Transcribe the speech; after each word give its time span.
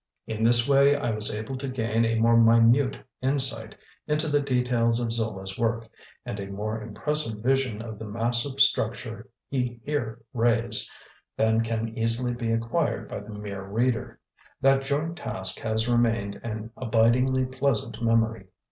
In 0.25 0.43
this 0.43 0.67
way 0.67 0.95
I 0.95 1.11
was 1.11 1.31
able 1.35 1.55
to 1.57 1.69
gain 1.69 2.05
a 2.05 2.17
more 2.19 2.35
minute 2.35 2.97
insight 3.21 3.75
into 4.07 4.27
the 4.27 4.39
details 4.39 4.99
of 4.99 5.13
Zola's 5.13 5.59
work, 5.59 5.87
and 6.25 6.39
a 6.39 6.47
more 6.47 6.81
impressive 6.81 7.43
vision 7.43 7.83
of 7.83 7.99
the 7.99 8.05
massive 8.07 8.59
structure 8.59 9.29
he 9.47 9.79
here 9.85 10.19
raised, 10.33 10.89
than 11.37 11.61
can 11.61 11.95
easily 11.95 12.33
be 12.33 12.51
acquired 12.51 13.09
by 13.09 13.19
the 13.19 13.29
mere 13.29 13.61
reader. 13.63 14.19
That 14.59 14.83
joint 14.83 15.17
task 15.19 15.59
has 15.59 15.87
remained 15.87 16.39
an 16.43 16.71
abidingly 16.77 17.45
pleasant 17.45 18.01
memory. 18.01 18.47